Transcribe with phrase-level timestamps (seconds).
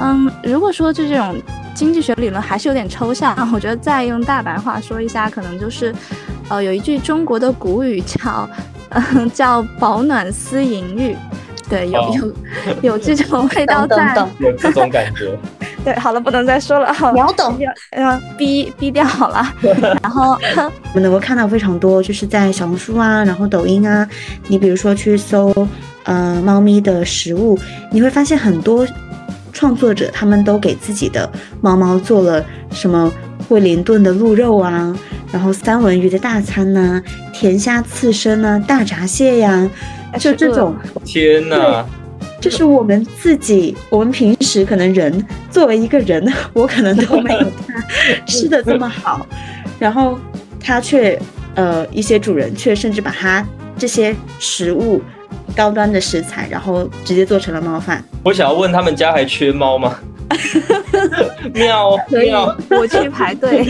[0.00, 1.34] 嗯，如果说就这种
[1.74, 5.94] 经济学理论还是有点抽象，我觉得再用大白话说一下，可能就是，
[6.48, 8.48] 呃，有一句中国的古语叫，
[8.90, 11.16] 嗯， 叫“保暖思淫欲”，
[11.68, 12.34] 对，有有
[12.82, 15.36] 有这种 味道在，有这种感觉。
[15.84, 16.94] 对，好了，不能再说了。
[17.12, 17.58] 秒懂，
[17.94, 19.46] 要逼逼掉好了。
[20.00, 24.08] 然后我们能够看到非常多，就是在小红书啊，然后抖音啊，
[24.48, 25.52] 你比如说去搜，
[26.04, 27.58] 呃，猫咪的食物，
[27.90, 28.86] 你会发现很多
[29.54, 31.30] 创作者他们都给自己的
[31.62, 33.10] 猫猫做了什么
[33.48, 34.94] 惠灵顿的鹿肉啊，
[35.32, 39.70] 然后三文鱼的大餐呐，甜虾刺身呐，大闸蟹呀，
[40.18, 40.76] 就这种。
[41.04, 41.84] 天呐！
[42.40, 47.82] 就是我们自己，我们平时可能人作为一个人， 我可能都没有他
[48.26, 49.26] 吃的这么好，
[49.78, 50.18] 然后
[50.60, 51.18] 他却，
[51.54, 53.46] 呃，一些主人却甚至把他
[53.78, 55.00] 这些食物
[55.54, 58.02] 高端的食材，然后直接做成了猫饭。
[58.22, 59.94] 我想要问他们家还缺猫吗？
[61.52, 62.32] 喵，可以，
[62.70, 63.66] 我去排队。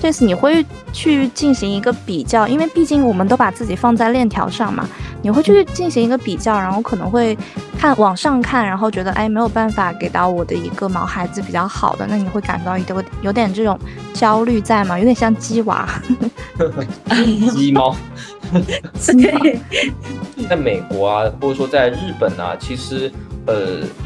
[0.00, 4.88] 这 次你会去进行一个比较，因为毕竟我们都把自己放在链条上嘛。
[5.22, 7.36] 你会去进行一个比较，然后可能会
[7.76, 13.76] 看往上看，然后觉得哎没有办法给到我的一个毛孩子比较好的，那你会感到一个有点这种
[14.14, 14.96] 焦虑在吗？
[14.96, 15.88] 有点像鸡娃，
[17.52, 17.96] 鸡猫。
[19.16, 19.58] 对，
[20.48, 23.10] 在美国啊，或者说在日本啊，其实。
[23.48, 23.54] 呃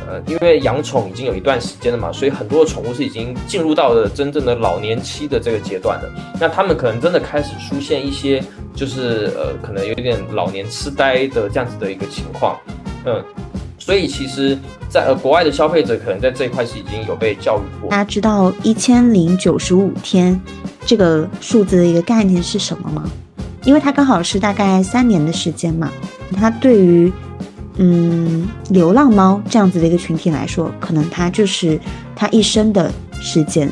[0.07, 6.11] 呃，因为养宠已经有一段时间了嘛，所以很多的宠物是已经进入到了真正的老年期的这个阶段的。
[6.39, 12.61] 那他们可能真的开始出现一些，就是呃，可能有点老年痴呆的这样子的一个情况。
[13.07, 13.25] 嗯，
[13.79, 14.59] 所以其实，
[14.91, 17.89] 在呃国外的消费者可能在这一块是已经有被教育过。
[17.89, 20.39] 大家知道一千零九十五天
[20.85, 23.11] 这个数字的一个概念是什么吗？
[23.65, 25.91] 因为它刚好是大概三年的时间嘛，
[26.37, 27.13] 它对于。
[27.83, 31.81] 嗯，流浪猫这样子的一个群体来说，可能它就是
[32.15, 33.71] 它一生的时间。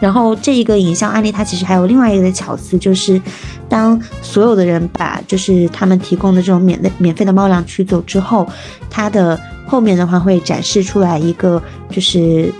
[0.00, 3.20] 然后这一个营销案例，它其实还有另外一个巧思，就是
[3.68, 8.44] 当所有的人把就是他们提供的这种免的免费的猫粮取走之后，
[8.88, 12.52] 它的后面的话会展示出来一个就是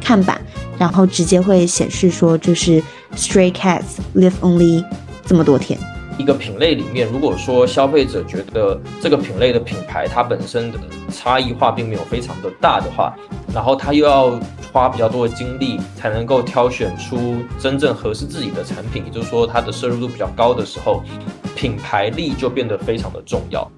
[0.00, 0.40] 看板，
[0.78, 2.82] 然后直接会显示说就是
[3.14, 4.82] stray cats live only
[5.26, 5.78] 这么多天。
[6.16, 10.78] 一个品类里面，如果说消费者觉得这个品类的品牌它本身的
[11.12, 13.14] 差异化并没有非常的大的话，
[13.52, 14.38] 然后他又要
[14.72, 21.02] 花比较多的精力才能够挑选出真正合适自己的产品，也就是说它的摄入度比较高的时候，
[21.56, 23.68] 品牌力就变得非常的重要。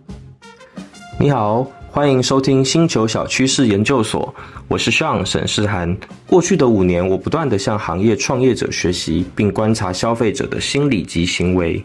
[1.18, 4.34] 你好，欢迎收听星球小趋势研究所，
[4.68, 5.96] 我是 Sean 沈世涵。
[6.26, 11.82] 过去的五年，我不断的向行业创业者学习，并观察消费者的心理及行为。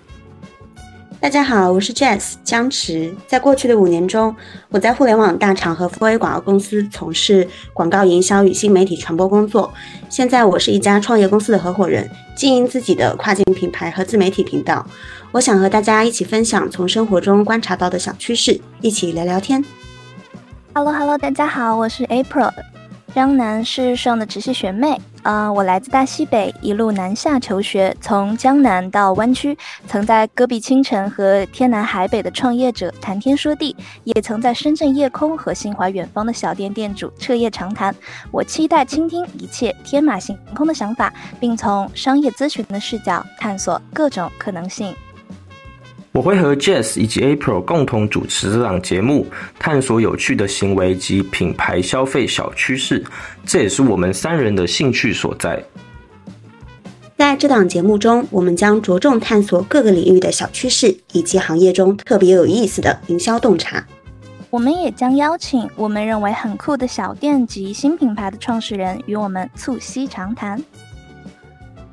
[1.22, 3.14] 大家好，我是 Jess 江池。
[3.28, 4.36] 在过去的五年中，
[4.70, 9.72] 我在互联网大厂和 4A 广告公司从事广告营销与新媒体传播工作。
[10.10, 14.84] 现在我是一家创业公司的合伙人，经营自己的跨境品牌和自媒体频道。
[15.32, 19.64] 我想和大家一起分享从生活中观察到的小趋势，一起聊聊天。
[20.74, 22.52] Hello Hello，大家好，我是 April。
[23.14, 37.94] 江南是上的直系学妹，啊，我来自大西北，一路南下求学，从江南到湾区，曾在戈壁清晨和天南海北的创业者谈天说地，也曾在深圳夜空和心怀远方的小店店主彻夜长谈。
[38.32, 44.96] 我期待倾听一切天马行空的想法，并从商业咨询的视角探索各种可能性。
[46.14, 49.26] 我会和 Jess 以及 April 共同主持这档节目，
[49.58, 53.02] 探索有趣的行为及品牌消费小趋势，
[53.46, 55.64] 这也是我们三人的兴趣所在。
[57.18, 63.86] 在这档节目中，我们将着重探索各个领域的小趋势，以及行业中特别有意思的营销洞察。
[64.50, 70.62] 我们也将邀请我们认为很酷的小店及新品牌的创始人与我们促膝长谈。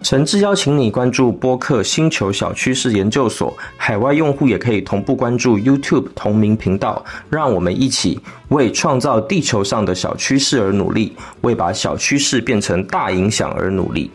[0.01, 7.05] 诚挚邀请你关注播客星球小趋势研究所，海外用户也可以同步关注 YouTube 同名频道。
[7.29, 14.11] 让我们一起为创造地球上的小趋势而努力，为把小趋势变成大影响而努力。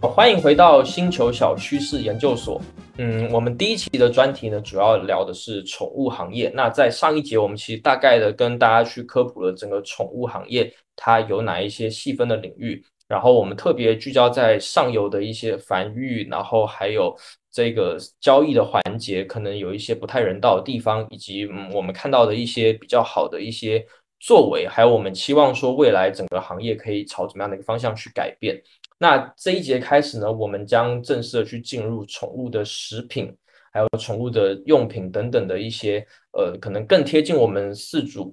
[0.00, 2.60] 欢迎回到星球小趋势研究所。
[3.04, 6.48] 嗯，我们第一期的专题呢，主要聊的是宠物行业。
[6.54, 12.80] 那在上一节，我们其实大概的跟大家去科普了整个宠物行业它有哪一些细分的领域。
[13.08, 17.12] 然后我们特别聚焦在上游的一些繁育，然后还有
[17.50, 21.44] 这个交易的环节，可能有一些不太人道的地方，以及
[21.74, 23.84] 我们看到的一些比较好的一些
[24.20, 28.62] 作为，还有我们期望说未来整个行业可以朝怎么样的一个方向去改变。
[29.02, 33.36] 那这一节开始呢，我们将正式的去进入宠物的食品
[33.72, 36.06] 还有宠物的用品等等的一些
[36.38, 38.32] 呃，可能更贴近我们饲主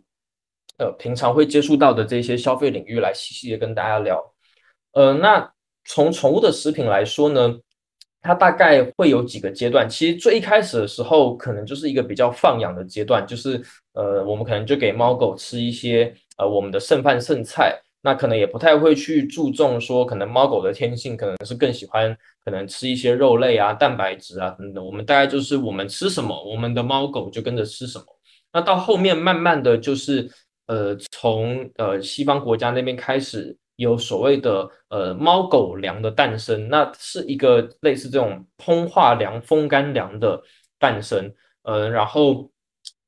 [0.78, 4.24] 呃平常会接触到的这些消费领域来细细的跟大家聊。
[4.92, 5.52] 呃，那
[5.86, 7.52] 从宠物的食品来说呢，
[8.22, 9.90] 它大概会有几个阶段。
[9.90, 13.60] 其实最一开始的时候，可能就是一个比较放养的阶段，就是
[13.94, 17.82] 呃，我们可能就给猫狗吃一些呃我们的剩饭剩菜。
[18.02, 24.86] 那可能也不太会去注重说，可能猫狗的天性可能是更喜欢可能吃一些肉类啊、蛋白质啊等等。
[24.86, 28.06] 我们大概就是我们吃什么，我们的猫狗就跟着吃什么。
[28.54, 30.30] 那到后面慢慢的就是
[30.68, 40.42] 呃，从呃西方国家那边开始有所谓的呃猫狗粮的诞生，那是一个类似这种通化粮、风干粮的
[40.80, 41.34] 诞生。
[41.64, 42.50] 呃，然后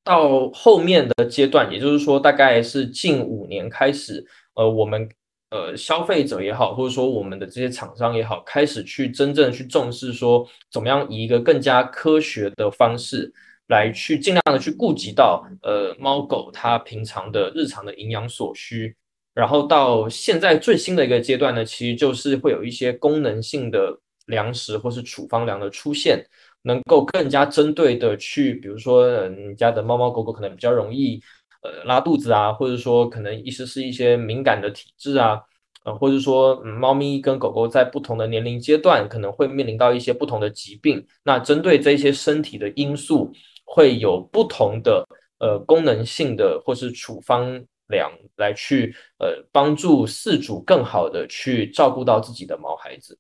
[0.04, 4.26] 到后面的阶段，也就是说大概是近五年开始。
[4.56, 5.10] 呃，我们
[5.50, 13.32] 呃消费者也好，或者说我们的这些厂商也好，开始去真正去重视说，怎么样以一个更加科学的方式
[13.68, 18.96] 来去尽量的去顾及到呃猫狗它平常的日常的营养所需。
[19.34, 26.22] 然后到现在最新的一个阶段呢，其实就是会有一些功能性的粮食或是处方粮的出现，
[26.64, 31.22] 能够更加针对的去，比如说你家的猫猫狗狗可能比较容易。
[31.62, 35.40] 呃，拉肚子啊，或者说可能意思是一些敏感的体质啊，
[35.84, 43.32] 呃，或者说，猫咪跟狗狗在不同的年龄阶段可能会面临到一些不同的疾病，那针对这些身体的因素，
[43.64, 45.06] 会有不同的
[45.38, 53.16] 呃功能性的或是处方粮来去呃帮助饲主更好的去照顾到自己的毛孩子。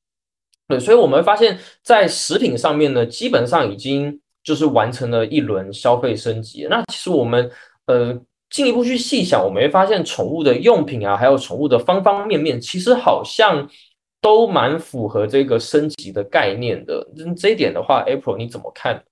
[0.67, 6.65] 对，所以我们发现，在食品上面呢，基本上已经就是完成了一轮消费升级。
[6.67, 7.51] 那其实我们
[7.85, 8.19] 呃。
[8.51, 13.67] 进一步去细想，我们会发现宠物的用品啊，还有宠物的方方面面，其实好像
[14.19, 17.07] 都蛮符合这个升级的概念的。
[17.37, 19.03] 这一点的话，April 你怎么看？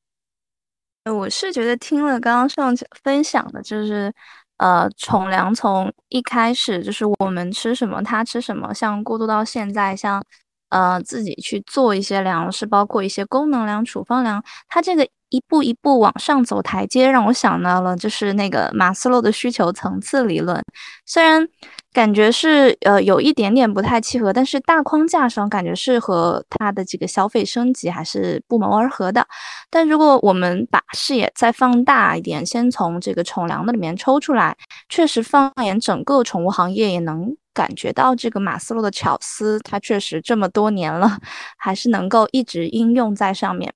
[1.09, 4.13] 我是觉得听了刚刚上分享的，就是
[4.57, 10.21] 呃，宠粮从一开始就是我们吃什么它吃什么，像过渡到现在，像
[10.67, 15.07] 呃自己去做一些粮食，包括一些功能粮、处方粮，它这个。
[15.29, 20.61] 一步一步往上走台阶，让我想到了就是那个马斯洛的需求层次理论。
[21.05, 21.47] 虽然
[21.91, 29.25] 感觉是呃有一点点不太契合，但是大框架上感觉是和它的这个消费升级还是不谋而合的。
[29.69, 34.55] 但如果我们把视野再放大一点，先从这个宠粮的里面抽出来，
[34.87, 41.17] 确实放眼整个宠物行业，也能感觉到这个马斯洛的巧思，它确实这么多年了，
[41.57, 43.73] 还是能够一直应用在上面。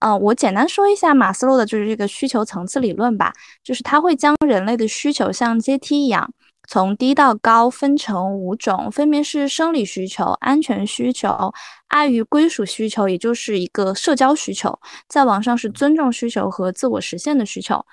[0.00, 3.32] 呃，我简单说一下马斯洛的就是这个需求层次理论吧，
[3.64, 6.32] 就是他会将人类的需求像阶梯一样，
[6.68, 11.52] 从低到高分成五种，分别是生理需求、安全需求、
[11.88, 14.78] 爱与归属需求，也就是一个社交需求，
[15.08, 17.84] 再往上是尊重需求和自我实现的需求。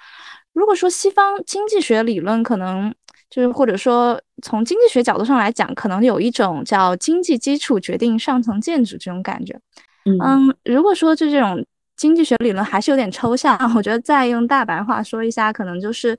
[0.54, 2.94] 如果说西方经济学理论可能
[3.30, 9.60] 就是或者说从经济学角度上来讲，可能有一种叫经济基础决定上层建筑这种感觉。
[10.24, 11.66] 嗯，如果说就这种。
[11.96, 16.18] 经济学理论还是有点抽象，我觉得再用大白话说一下，可能就是，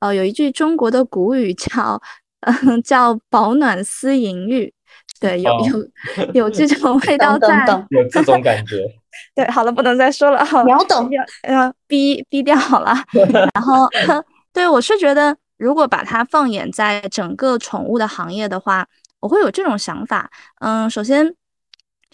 [0.00, 2.00] 呃，有一句中国的古语叫，
[2.40, 4.72] 嗯，叫“保暖思淫欲”，
[5.20, 8.76] 对，有有有这种味道在，有这种感觉。
[9.34, 11.08] 对，好了，不能再说了，秒懂，
[11.48, 12.94] 要逼逼掉好了。
[13.54, 13.88] 然后，
[14.52, 18.86] 对我是觉得，如果把它放眼在整个宠物的行业的话，
[19.20, 20.30] 我会有这种想法。
[20.60, 21.34] 嗯，首先。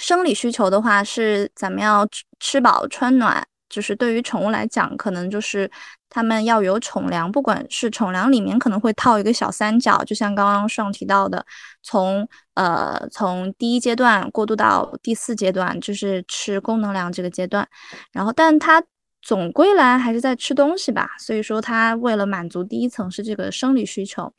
[0.00, 2.09] 生理需求的话是咱们要
[2.40, 5.71] 吃饱穿暖，就是对于宠物来讲，可能就是
[6.09, 11.45] 它们要有宠粮，不管是宠粮里面可能会套一个小三角，就像刚刚上提到的，
[11.83, 17.69] 从呃从第一阶段过渡到第四阶段，就是吃功能粮这个阶段，
[18.11, 18.83] 然后但它
[19.21, 24.33] 总归来还是在吃东西吧，所以说它为了满足第一层是这个生理需求。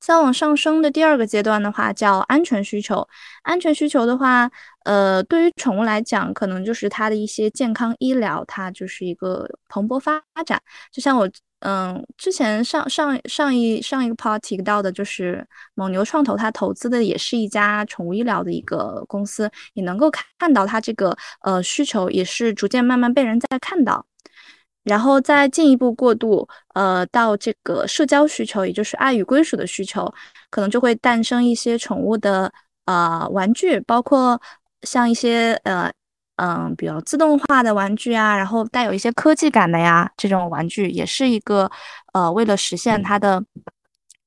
[0.00, 3.06] 再往上升的第二个阶段的话，叫安全需求。
[3.42, 4.50] 安全需求的话，
[4.84, 10.60] 呃，对于宠物来讲，可能就是它的一些健康医疗，它就是一个蓬勃发展。
[10.90, 11.30] 就像我，
[11.60, 24.06] 嗯，之前上上上一上一个 part 提到的，就是蒙牛创投，它投资的也是一家宠物医疗的一个公司，也能够看到它这个呃需求也是逐渐慢慢被人在看到。
[24.90, 30.12] 然后再进一步过渡，呃，到这个社交需求，也就是爱与归属的需求，
[30.50, 32.52] 可能就会诞生一些宠物的
[32.86, 34.40] 呃玩具，包括
[34.82, 35.88] 像一些呃
[36.36, 41.70] 嗯比较自动化的玩具啊，然后带有一些科技感的呀，这种玩具也是一个
[42.12, 43.40] 呃为了实现它的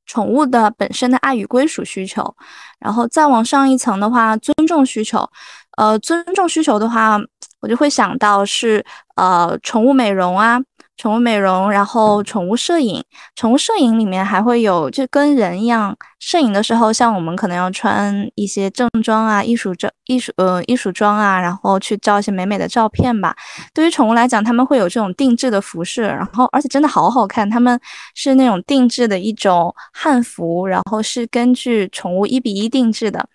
[0.06, 2.36] 宠物的本身的爱与归属需求。
[2.80, 5.30] 然后再往上一层的话，尊重需求。
[5.78, 7.20] 呃尊重需求的话，
[7.62, 8.84] 我就会想到是
[9.16, 10.60] 呃宠物美容啊。
[10.96, 13.04] 宠物美容，然后宠物摄影，
[13.36, 23.36] 宠物摄影里面还会有，就跟人一样，摄影的时候，像我们可能要穿一些正装啊，艺术装、艺术呃艺术装啊，然后去照一些美美的照片吧。
[23.74, 27.78] 对于宠物来讲，他们会有这种定制的服饰，然后而且真的好好看，他们
[28.14, 33.28] 是那种定制的一种汉服，然后是根据宠物一比一定制的。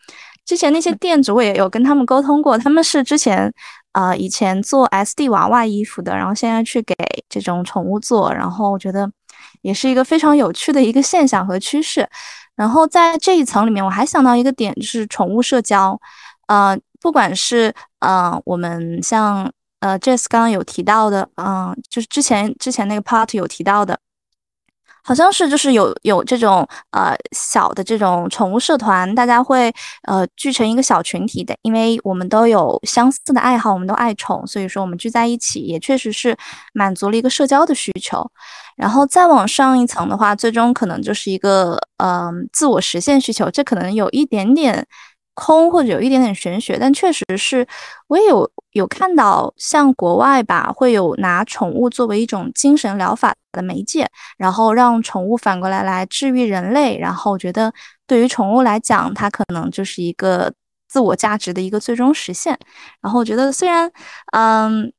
[0.48, 3.52] 之前那些店主我也有跟他们沟通过，他们是之前。
[3.92, 6.94] 呃，以前做 SD 娃娃衣服的，然后现在去给
[7.28, 9.10] 这种宠物做，然后我觉得
[9.62, 12.08] 也是一个非常有趣的一个现象和趋势。
[12.54, 15.98] 然后在这一层里面，我还想到一个点，就是宠物社交。
[16.46, 19.50] 呃，不管是呃我们像
[19.80, 23.98] 呃 Jess 刚刚有提到的，嗯，就是之前之前那个 part 有提到的。
[25.08, 29.72] 好像是就是有有这种呃小的这种宠物社团，大家会
[30.02, 36.36] 呃聚成一个小群体的，因为我们都有相似的爱好，我们都爱宠，所以说我们聚在一起也确实是
[36.74, 38.30] 满足了一个社交的需求。
[38.76, 44.86] 然后再往上一层的话，最终可能就是一个嗯自我实现需求，这可能有一点点。
[45.40, 47.64] 空或者有一点点玄学，但确实是
[48.08, 56.96] 我也有有看到，像国外吧，会有拿宠物作为一种精神疗法的媒介，然后让宠物反过来来治愈人类。
[56.96, 57.72] 然后我觉得
[58.06, 60.52] 对于宠物来讲，它可能就是一个
[60.88, 62.56] 自我价值的一个最终实现。
[63.02, 63.90] 然后我觉得虽然
[64.32, 64.92] 嗯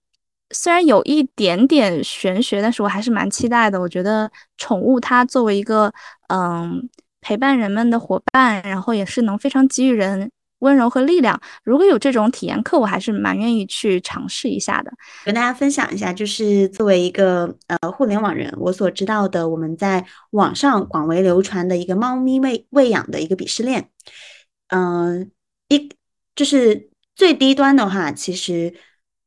[0.52, 3.80] 虽然有一点点玄学，但是我还是蛮期待的。
[3.80, 5.92] 我觉得宠物它作为一个
[6.28, 6.90] 嗯。
[7.22, 11.40] 陪伴人们的伙伴，然后也是能非常给予人温柔和力量。
[11.64, 14.92] 如果有这种体验课，我还是蛮愿意去尝试一下的。
[15.26, 23.90] 跟大家分享一下，就是作为一个呃互联网人，我所知道的，我们在网上广为流传的一个猫咪喂喂养的一个鄙视链。
[24.68, 25.32] 嗯，
[25.68, 25.90] 一
[26.36, 28.74] 就是最低端的话，其实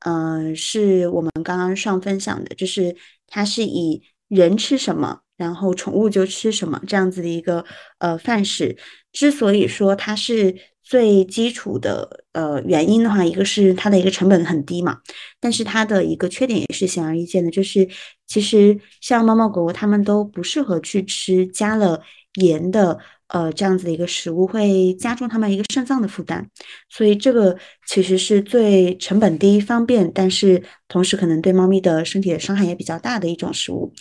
[0.01, 2.97] 嗯是我们刚刚上分享的，就是
[3.27, 5.21] 它是以人吃什么。
[5.39, 7.65] 然后宠物就吃什么这样子的一个
[7.99, 8.77] 呃范式，
[9.11, 14.99] 之所以说它是最基础的呃原因的话，一个是它的一个成本很低嘛，
[15.41, 17.89] 但是它的一个缺点也是显而易见的，就是
[18.27, 22.03] 其实像猫猫狗狗它们都不适合去吃加了
[22.35, 22.99] 盐的
[23.29, 26.47] 呃这样子的一个食物，会加重它们一个肾脏的负担，
[26.89, 33.93] 所以这个其实是最成本低、方便，但是同时可能对猫咪的身体的伤害也比较大的一种食物，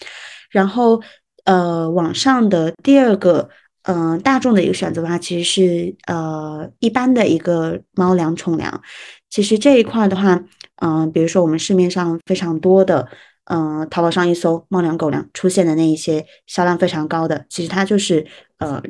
[0.49, 1.01] 然后。
[1.43, 3.49] 呃，网上的第二个，
[3.83, 8.81] 嗯，大众的一个选择的话，其实是呃一般的一个猫粮宠粮。
[9.29, 10.43] 其实这一块的话，
[10.81, 13.07] 嗯，比如说我们市面上非常多的，
[13.45, 18.27] 嗯，淘宝上一搜猫粮狗粮出现的那一些销量非常高的，其实它就是
[18.59, 18.81] 呃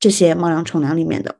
[0.00, 1.36] 这些猫粮宠粮里面的。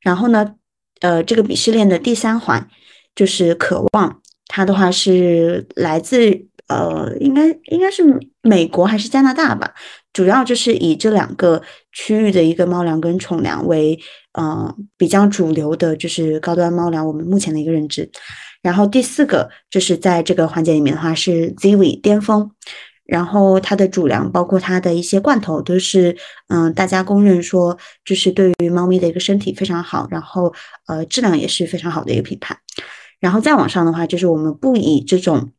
[0.00, 0.54] 然后呢，
[1.00, 2.68] 呃，这个鄙视链的第三环
[3.14, 8.02] 就是渴望，它的话是来自呃，应该应该是
[8.42, 9.72] 美国还是加拿大吧。
[10.12, 13.98] 主要就是以这两个区域的一个猫粮跟宠粮为，
[14.32, 17.06] 呃，比较主流的，就是高端猫粮。
[17.06, 18.10] 我们目前的一个认知。
[18.62, 22.50] 然后第四个就是在这个环节里面的话是 ZV 巅峰，
[23.04, 26.16] 然后它的主粮包括它的一些罐头都是，
[26.48, 30.54] 嗯，大家公认说就是对于猫咪的一个身体非常好，然后
[30.86, 32.56] 呃质量也是非常好的一个品牌。
[33.18, 35.50] 然后再往上的话，就是我们不以这种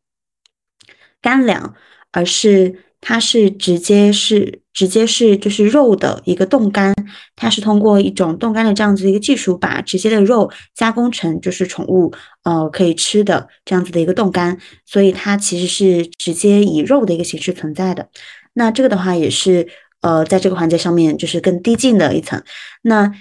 [1.24, 1.74] 干粮，
[2.12, 2.84] 而是。
[3.06, 6.94] 它是直接是直接是就是肉的一个冻干，
[7.36, 12.14] 它是通过一种冻干的这样子的一个技术，把直接的肉加工成就是宠物
[12.44, 18.08] 呃可以吃的这样子的一个冻干，所以它其实是直接以肉的一个形式存在的。
[18.54, 19.68] 那这个的话也是
[20.00, 22.42] 呃在这个环节上面就是更低进的一层。
[22.80, 23.12] 那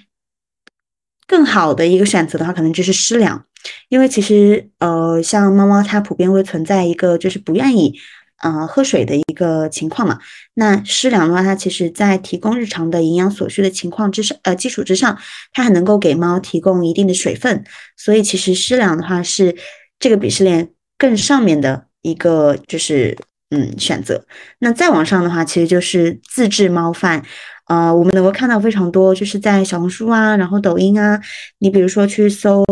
[1.27, 3.45] 更好的一个选择的话，可能就是湿粮，
[3.89, 7.93] 因为其实呃像猫猫它普遍会存在一个就是不愿意。
[8.41, 10.19] 呃，喝水的一个情况嘛，
[10.55, 15.17] 那湿粮的话，它其实在提供日常的营养所需的情况之上，呃，基础之上，
[15.53, 17.63] 它还能够给猫提供一定的水分，
[17.95, 19.55] 所以其实湿粮的话是
[19.97, 23.17] 这个鄙视链更上面的一个就是
[23.49, 24.25] 嗯选择。
[24.59, 27.23] 那再往上的话，其实就是自制猫饭，
[27.67, 31.17] 呃，我们能够看到非常多，就是在小红书啊，然后抖音啊，
[31.59, 32.65] 你比如说去搜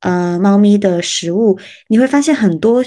[0.00, 2.84] 呃猫咪的食物，你会发现很多。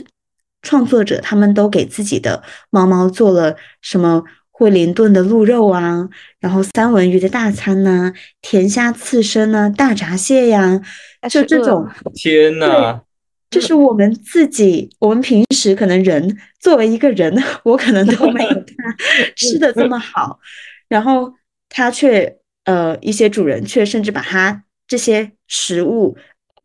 [0.63, 6.08] 创作者他们都给自己的猫猫做了什么惠灵顿的鹿肉啊，
[6.39, 8.13] 然后三文鱼的大餐呐，
[8.44, 10.80] 甜虾刺身呐，大闸蟹呀，
[11.27, 11.89] 就这种。
[12.13, 13.01] 天呐，
[13.50, 18.96] 就是我们自己，我们平时可能人作为一个人， 我可能都没有 他
[19.36, 20.39] 吃的这么好，
[20.88, 21.34] 然后
[21.70, 26.15] 他却呃一些主人却甚至把他这些食物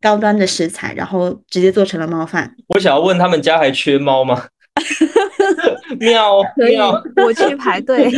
[0.01, 2.55] 高端的食材，然后直接做成了猫饭。
[2.67, 4.45] 我想要问他们家还缺猫吗？
[5.99, 8.11] 喵可以喵，我去排队。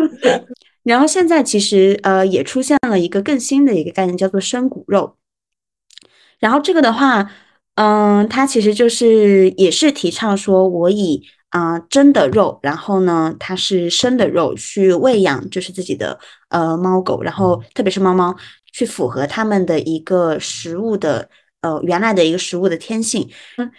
[0.82, 5.16] 然后现在其实呃也出现了一个更新的一个概念，叫做生骨肉。
[6.38, 7.30] 然后这个的话，
[7.76, 11.22] 嗯，它其实就是也是提倡说，我以
[11.54, 16.18] 啊、真的肉，然后呢它是生的肉去喂养，就是自己的
[16.48, 18.34] 呃猫狗，然后特别是猫猫，
[18.72, 21.28] 去符合它们的一个食物的
[21.60, 23.30] 呃原来的一个食物的天性。
[23.58, 23.70] 嗯，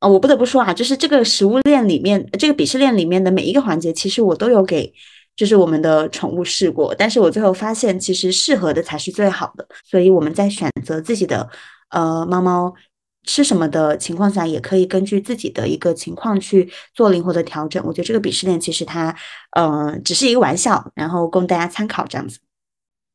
[0.00, 4.94] 呃，我不得不说啊，就是这个食物链里面，这个鄙视链里面的每一个环节，其实我都有给。
[5.34, 9.66] 就是我们的宠物试过，但是我最后发现，其实适合的才是最好的。
[9.82, 11.48] 所以我们在选择自己的
[11.88, 12.74] 呃猫猫
[13.24, 17.82] 吃什么的情况下，也可以根据自己的一个情况去做灵活的调整。
[17.86, 19.14] 我觉得这个鄙视链其实它
[19.52, 22.38] 呃只是一个玩笑，然后供大家参考这样子。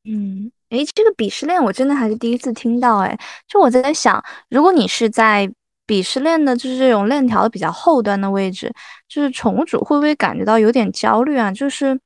[0.04, 5.50] 嗯，诶，这个鄙视链我真的还是第一次听到，诶，就我在想，如果你是在
[5.86, 8.72] 鄙视链的，就是这种链条的比较后端的位置，
[9.08, 11.52] 就是宠物主会不会感觉到有点焦虑啊？
[11.52, 11.98] 就是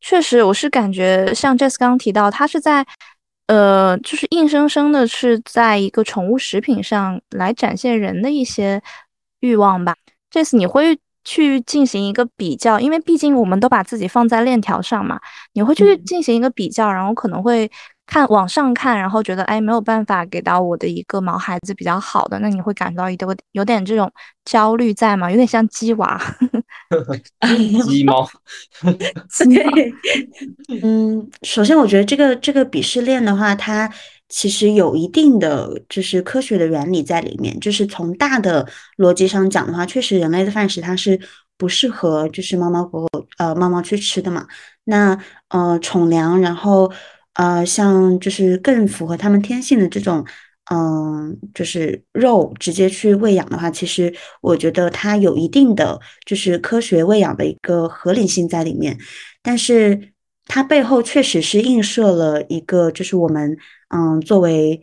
[0.00, 2.86] 确实，我是感觉像 Jess 刚刚提到，它是在
[3.48, 8.80] 呃，就是硬生生的是在一个宠物食品上来展现人的一些
[9.40, 9.96] 欲望吧。
[10.30, 15.18] Jess，你会去进行一个比较，因为毕竟我们都把自己放在链条上嘛，
[15.54, 17.70] 你会去嗯进行一个比较，然后可能会
[18.06, 24.12] 看往上看，然后觉得哎没有办法给到我的一个毛孩子比较好的，那你会感到一点有点这种
[24.44, 25.30] 焦虑在吗？
[25.30, 26.20] 有点像鸡娃。
[27.88, 28.28] 鸡猫，
[28.82, 29.92] 对，
[30.82, 33.90] 嗯，首先我觉得这个这个鄙视链的话，它
[34.28, 37.58] 其实有一定的就是科学的原理在里面。
[37.60, 38.66] 就是从大的
[38.96, 41.20] 逻辑上讲的话，确实人类的饭食它是
[41.56, 44.46] 不适合就是猫猫狗狗呃猫猫去吃的嘛。
[44.84, 45.18] 那
[45.48, 46.90] 呃宠粮，然后
[47.34, 50.24] 呃像就是更符合它们天性的这种。
[50.70, 58.98] 嗯，就是肉直接去喂养的话，其实我觉得它有一定的就是科学喂养的一个合理性在里面，
[59.42, 60.12] 但是
[60.46, 63.56] 它背后确实是映射了一个就是我们
[63.94, 64.82] 嗯作为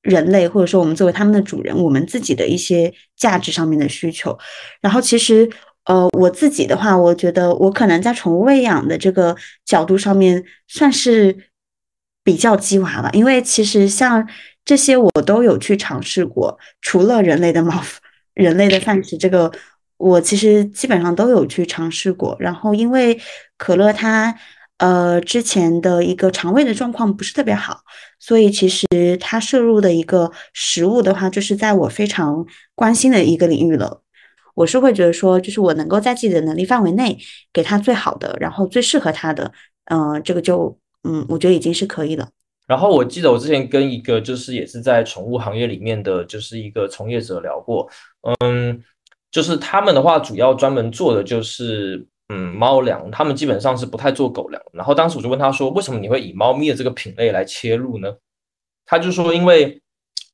[0.00, 4.38] 人类或者说我们作为他们的主人，我们自己的一些价值上面的需求。
[4.80, 5.46] 然后其实
[5.84, 11.36] 呃我自己的话，我觉得我可能在宠物喂养的这个角度上面算是
[12.24, 14.26] 比较鸡娃吧，因为其实像
[14.66, 17.82] 这些我都有去尝试过，除了人类的猫、
[18.34, 19.50] 人类的饭食这个，
[19.96, 22.36] 我其实基本上都有去尝试过。
[22.38, 23.18] 然后因为
[23.56, 24.36] 可乐它
[24.78, 27.80] 呃之前的一个肠胃的状况不是特别好，
[28.18, 28.86] 所以其实
[29.18, 34.02] 它摄入的一个食物的话，就是在我非常关心的一个领域了。
[34.54, 37.16] 我是会觉得说，就是我能够在自己的能力范围内
[37.52, 39.52] 给它最好的，然后最适合它的，
[39.84, 42.30] 嗯、这个就嗯，我觉得已经是可以了。
[42.66, 47.88] 然后我记得我之前跟一个就是也是在宠物行业里面的就是一个从业者聊过，
[48.40, 48.82] 嗯，
[49.30, 54.60] 就是他们的话主要专门做的就是嗯猫粮，他们基本上是不太做狗粮。
[54.72, 58.12] 然后当时我就问他说，为什么你会以猫咪的这个品类来切入呢？
[58.84, 59.80] 他就说，因为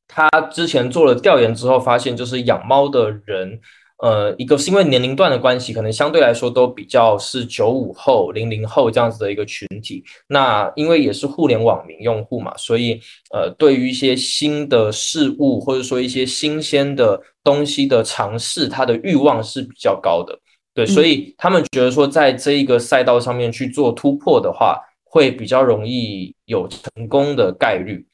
[0.09, 3.61] 他之前做了调研之后发现，就是养猫的人。
[4.03, 10.03] 呃，一个是因为年龄段的关系，可能相对来说都比较是九五后、零零后这样子的一个群体。
[10.27, 13.01] 那因为也是互联网民用户嘛，所以
[13.33, 20.37] 呃，对于一些新的事物或者说一些新鲜的东西的尝试，他的欲望是比较高的。
[20.75, 28.05] 对，所以他们觉得说，在这一个赛道上面去做突破的话，会比较容易有成功的概率。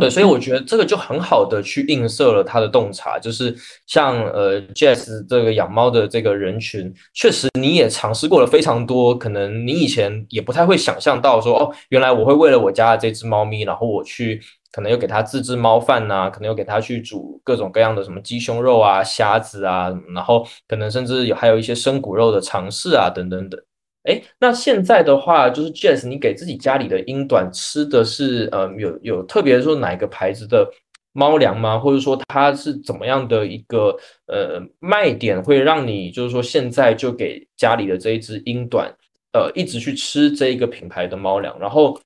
[0.00, 3.52] 对，所以我觉得这个就很好的去映射了他的洞察，就是
[3.84, 23.60] 像呃 Jazz 这个养猫的这个人群，确实你也尝试过了非常多，可能你以前也不太会想象到说，哦，原来我会为了我家的这只猫咪，然后我去可能又给它自制猫饭呐、可能又给它去煮各种各样的什么鸡胸肉啊、虾子啊，然后可能甚至有还有一些生骨肉的尝试啊，等等等。
[24.08, 30.66] 哎，那现在的话，就是 Jess，你给自己家里的英短吃的是呃有有特别说哪一个牌子的
[31.12, 31.78] 猫粮吗？
[31.78, 33.94] 或者说它是怎么样的一个
[34.26, 38.90] 呃卖点，会让你就是说现在就给家里的这一只英短
[39.34, 41.54] 呃一直去吃这一个品牌的猫粮？
[41.60, 42.00] 然后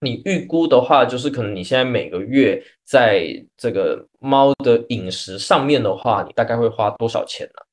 [0.00, 7.65] 你预估的话，就是可能你现在每个月在这个猫的饮食上面的话，你大概会花多少钱呢？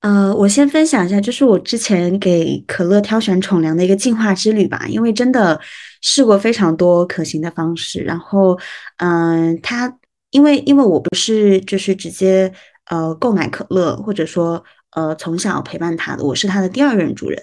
[0.00, 5.60] 呃，我先分享一下，就是我之前给可乐挑选宠粮的一个进化之旅吧，因为真的
[6.02, 8.00] 试过非常多可行的方式。
[8.02, 8.56] 然后，
[8.98, 9.92] 嗯、它
[10.30, 12.52] 因为因为我不是就是直接
[12.90, 17.42] 呃购买可乐，或者说呃从小陪伴它的，我是它的第二任主人。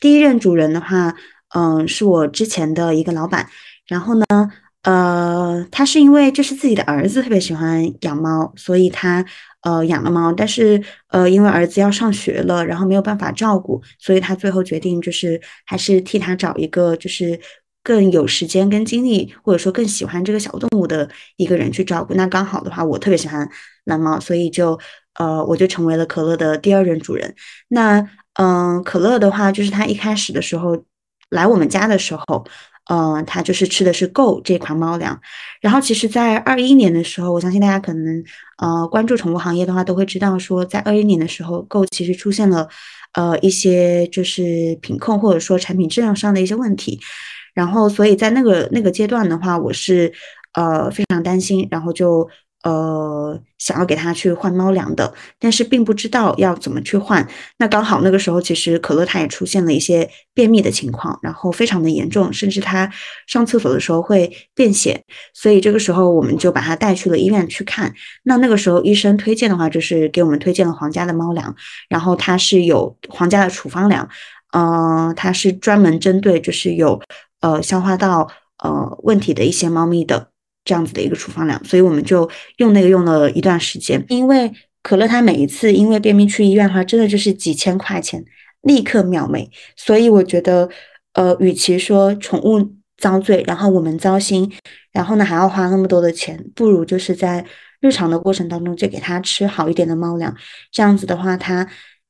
[0.00, 1.12] 第一任主人的话，
[1.56, 3.48] 嗯、是我之前的一个老板。
[3.88, 4.24] 然后呢，
[4.82, 9.24] 呃，他是因为就是自己的儿子特别喜欢养猫，所以他
[9.66, 17.40] 呃养了猫，但是呃因为儿子要上学了，然后没有办法照顾，所以他最后决定就是还是替他找一个就是
[17.82, 22.14] 更有时间跟精力，或者说更喜欢这个小动物的一个人去照顾。
[22.14, 23.48] 那刚好的话，我特别喜欢
[23.84, 24.78] 蓝猫，所以就
[25.18, 27.34] 呃我就成为了可乐的第二任主人。
[27.68, 30.84] 那嗯，可乐的话，就是他一开始的时候
[31.30, 32.46] 来我们家的时候。
[32.88, 35.20] 呃，他就是吃的是 Go 这款猫粮，
[35.60, 38.22] 然后其实，在二一年的时候，我相信大家可能
[38.58, 42.68] 呃关注宠物行业的话，都会知道说，在二一年的时候，Go 其实出现了
[43.14, 47.00] 呃一些就是品控或者说产品质量上的一些问题，
[47.54, 50.12] 然后所以在那个那个阶段的话，我是
[50.54, 52.28] 呃非常担心，然后就。
[52.66, 57.24] 呃，想要给他去换猫粮的，但是并不知道要怎么去换。
[57.58, 62.90] 那刚好那个时候，其实可乐他也出现了一些便秘的情况，然后非常的严重，甚至他
[63.28, 65.00] 上厕所的时候会便血。
[65.32, 67.94] 所以这个时候，我们就把他带去了医院去看。
[68.24, 71.54] 那那个时候医生推荐的话，就是给我们推荐了皇家的猫粮，
[71.88, 74.08] 然后它是有皇家的处方粮，
[74.50, 77.00] 嗯，它是专门针对就是有
[77.42, 80.30] 呃消化道呃问题的一些猫咪的。
[80.66, 84.04] 这样子的一个处方粮，所以我们就用那个用了一段时间。
[84.08, 84.52] 因为
[84.82, 88.22] 可乐它每一次因为便秘去医院的话，真的就是几千块钱，
[88.62, 89.50] 立刻秒没。
[89.76, 90.68] 所以我觉得，
[91.14, 94.52] 呃，与其说宠物遭罪，然后我们糟心，
[94.92, 97.44] 然后呢还要花那么多的钱，不如就是在
[97.80, 100.34] 日常的过程当中就给它吃好一点的猫粮。
[100.72, 101.66] 这样子的话，它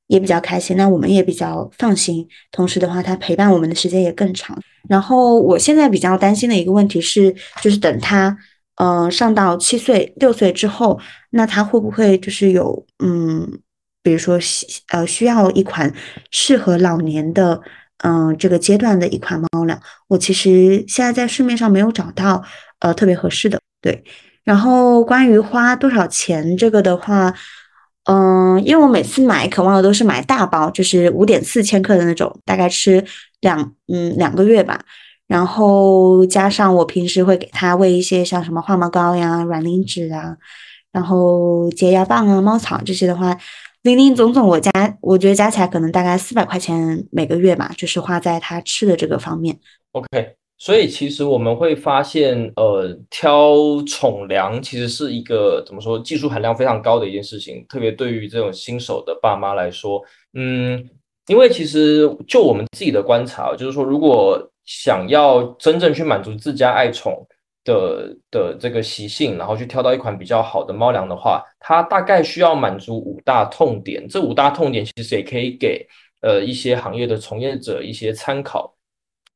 [0.09, 2.27] 也比较开心，那我们也比较放心。
[2.53, 4.59] 同时的话，它陪伴我们的时间也更长。
[4.89, 8.37] 然后我现在比较担心的一个问题是，就是等他，
[8.77, 10.99] 呃，上到七岁、六岁之后，
[11.31, 13.59] 那他会不会就是有，嗯，
[14.03, 14.39] 比如说，
[14.93, 15.93] 呃，需要一款
[16.31, 17.61] 适合老年的，
[18.05, 19.81] 嗯，这个阶段的一款猫粮？
[20.07, 22.45] 我其实现在在市面上没有找到，
[22.79, 23.61] 呃，特别合适的。
[23.81, 24.05] 对。
[24.45, 27.35] 然后关于花多少钱这个的话，
[28.07, 33.05] 嗯，因为我每次买渴望的都是买大包，就是五点四千克的那种，大概吃。
[33.43, 34.81] 两嗯两个月吧，
[35.29, 40.35] 然后加上我平时会给它喂一些像什么化毛膏呀、软磷脂啊，
[40.91, 43.37] 然后洁牙棒啊、猫草这些的话，
[43.83, 49.61] 零零总总我加我觉得加起来可能大概四百块钱每个月吧，就是花在它吃的这个方面。
[49.93, 60.03] OK，所以其实我们会发现，呃，挑宠粮其实是一个怎么说技术含量非常高的一件事情，特别对于这种新手的爸妈来说，
[60.35, 60.89] 嗯。
[61.29, 67.27] 因为其实就我们自己的观察，就是说，如果想要真正去满足自家爱宠
[67.65, 74.07] 的的这个习性，然后去挑到一款比较好的猫粮的话，它大概需要满足五大痛点。
[74.07, 75.85] 这五大痛点其实也可以给
[76.23, 78.73] 呃一些行业的从业者一些参考。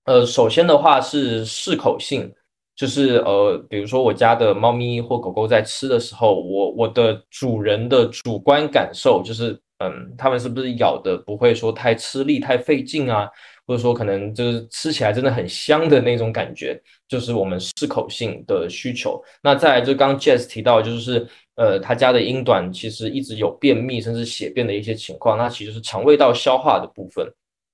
[0.04, 2.32] 呃，首先的话是适口性，
[2.74, 9.60] 就是呃，比如说我家的猫咪或狗狗在吃的时候，我我的主人的主观感受就是。
[9.82, 13.26] 嗯，他们是不是咬的不会说太吃力、太费劲啊？
[13.66, 19.18] 或者说可能就是吃起来真的很香的那种感觉，就是我们适口性的需求。
[19.42, 27.26] 那再来就刚 Jess 提到，就是呃他家的英短其实一直有便秘甚至血便的一些情况，那其实是肠胃道消化的部分。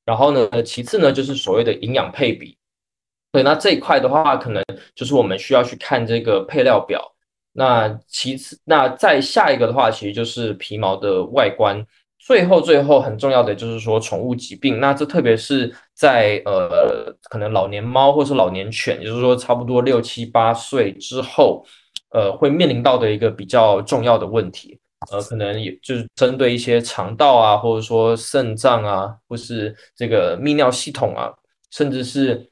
[0.07, 2.57] 然后呢，其次呢就是所谓的营养配比。
[3.33, 4.65] 对，那这一块的话，可能
[4.95, 7.03] 就是我们需要去看这个配料表。
[7.53, 11.85] 那其次，那再下一个的话，其实就是皮毛的外观。
[12.19, 14.81] 最后，最后很重要的就是说宠物疾病。
[14.81, 21.65] 那这特别是在呃，可能老年猫或是老年犬，就是说差不多六七八岁之后，
[22.11, 24.79] 呃，会面临到的一个比较重要的问题。
[25.11, 31.33] 呃，可能也就是针对一些肠道啊，或者说肾脏啊，或是这个泌尿系统啊，
[31.71, 32.51] 甚至是。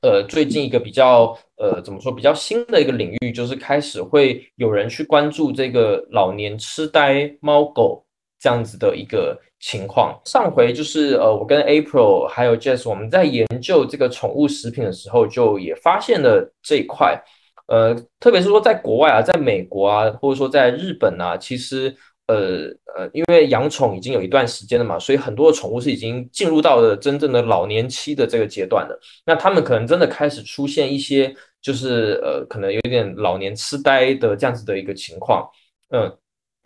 [0.00, 8.06] 呃，最近一个比较呃，怎么说比较新的一个领域，就是开始会有人去关注这个老年痴呆猫狗
[8.38, 10.16] 这样子的一个情况。
[10.24, 17.20] 上回就是呃，我跟 April 还有 Jess 我们在研究这个宠物食品的时候，就也发现了这一块。
[17.68, 21.96] 呃，特别是说在国外啊，在美国啊，或者说在日本啊，其实。
[22.28, 29.00] 呃呃，因为养宠已经有一段时间了嘛，所以很多的宠物是已经进入到了真正的老年期的这个阶段了。
[29.24, 35.48] 那他们可能真的开始出现一些，就是呃，可能有点老年痴呆的这样子的一个情况。
[35.88, 36.14] 嗯，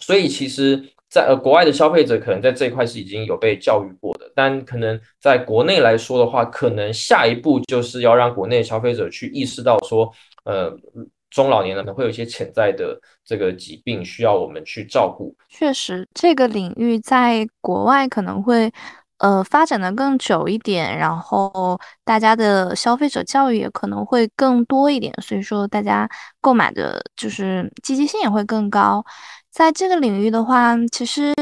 [0.00, 0.82] 所以其实，
[1.12, 10.11] 在呃国外的消费者可能在这一块是已经有被教育过的，但可能在国内来说的话，可能下一步就是要让国内消费者去意识到说，
[10.44, 10.75] 呃。
[11.35, 12.94] 中老年人可能会有一些潜在的
[13.25, 15.35] 这个疾病需要我们去照顾。
[15.48, 18.70] 确实，这个领域在国外可能会，
[19.16, 26.07] 呃发展的更久一点，然后大家的消费者教育也可能会更多一点，所以说大家
[26.42, 29.03] 购买的就是积极性也会更高。
[29.52, 31.32] 在这个领域的话，其实。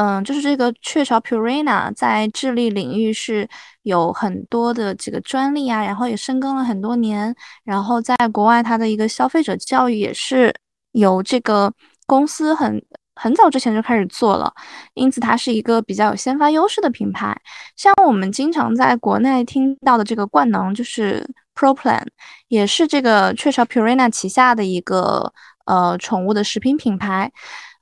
[0.00, 3.48] 嗯，就是这个雀巢 Purina 在智利领域是
[3.82, 10.54] 有很多的这个专利啊，然后也深耕了很多年，然后在国外它的一个消费者教育也是
[10.92, 11.72] 由这个
[12.06, 12.80] 公司很
[13.16, 14.54] 很早之前就开始做了，
[14.94, 17.36] 因此它是一个比较有先发优势的品牌。
[17.74, 22.06] 像我们经常在国内听到的这个冠能，就是 Pro Plan，
[22.46, 25.32] 也是这个雀巢 Purina 旗下的一个
[25.68, 27.30] 呃宠物的食品品牌，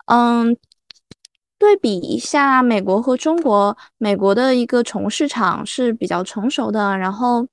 [0.07, 0.55] 嗯。
[1.59, 7.49] 对比一下美国和中国，美国的一个宠物市场是比较成熟的，然后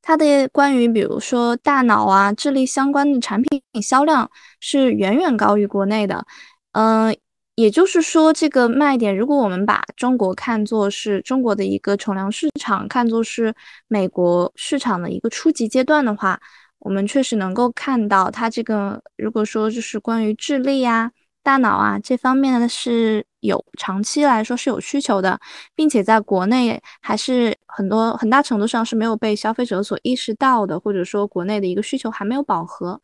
[0.00, 6.24] 它的关于比如说大脑啊、智力相关的产品销量是远远高于国内的。
[6.72, 7.14] 嗯，
[7.56, 13.54] 也就是说，这个卖点，如果我们把中国看作是中国的一个宠粮市场，看作是
[13.86, 16.40] 美国市场的一个初级阶段的话，
[16.84, 21.10] 我们确实能够看到它这个，如果说就是关于智力呀。
[21.42, 25.38] 大脑啊，这方面呢是有长期来说是有需求的，
[25.74, 32.98] 并且在国内还是很多很大程度上是没有被消费者所意识到的，或者说国内的一个需求还没有饱和。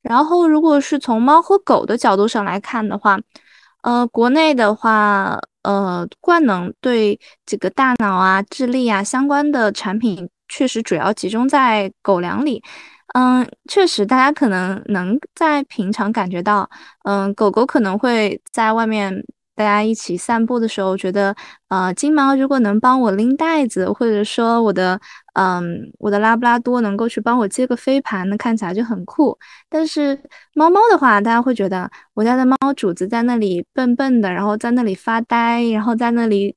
[0.00, 3.18] 然后，如果是从猫和狗的角度上来看的话，
[3.82, 12.62] 呃，国内的话，呃，冠能对这个大脑啊、智力啊相关的产品确实主要集中在狗粮里。
[13.14, 16.68] 嗯，确实，大家可能能在平常感觉到，
[17.04, 19.24] 嗯，狗狗可能会在外面
[19.54, 21.32] 大家一起散步的时候，觉得，
[21.68, 25.00] 呃，金毛如果能帮我拎袋子，或者说我的，
[25.34, 29.38] 嗯，我的拉布拉多能够去帮我接个飞盘，那看起来就很酷。
[29.68, 30.18] 但是
[30.54, 36.56] 猫猫的话，大家会觉得我家的猫主子在那里笨笨的，然后在那里发呆，然后在那里。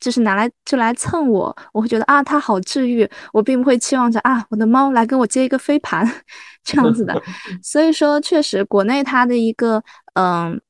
[0.00, 3.08] 就是拿来就来蹭我，我会觉得啊，它好治愈。
[3.32, 6.06] 我并不会期望着啊，我的猫来跟我接一个飞盘
[6.64, 7.20] 这样子的。
[7.62, 9.82] 所以说，确实国内它的一个
[10.14, 10.60] 嗯，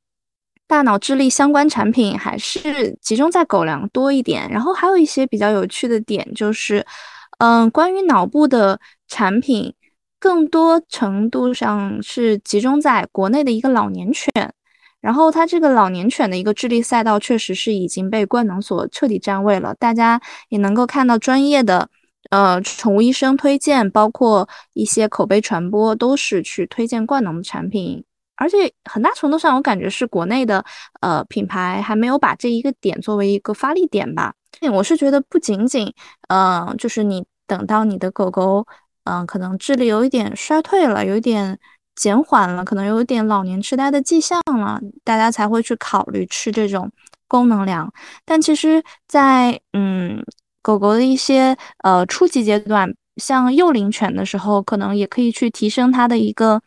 [0.67, 4.49] 大脑智力相关产品还是集中在狗粮多一点。
[4.51, 6.85] 然后还有一些比较有趣的点，就是
[7.39, 9.75] 嗯，关于脑部的产品，
[10.19, 14.31] 更多程度上是集中在国内的一个老年犬。
[15.01, 19.75] 然后它这个老年犬的一个智力赛道，确实是已经被冠能所彻底占位了。
[19.75, 21.89] 大家也能够看到专业的，
[22.31, 28.05] 呃，宠物医生推荐，包括一些口碑传播，都是去推荐冠能的产品。
[28.35, 30.65] 而且很大程度上，我感觉是国内的，
[31.01, 34.35] 呃，品牌还没有把这一个点作为一个发力点吧。
[34.73, 35.93] 我是觉得不仅仅，
[36.29, 38.67] 嗯，就是你等到你的狗狗，
[39.05, 41.59] 嗯，可能智力有一点衰退了，有一点。
[41.99, 46.89] 减缓了，可能有点老年痴呆的迹象了，大家才会去考虑吃这种
[47.27, 47.93] 功能粮。
[48.25, 50.25] 但其实，在嗯
[50.63, 56.63] 狗狗的一些呃初级阶段，像幼龄犬的时候，可能也可以去提升它的一个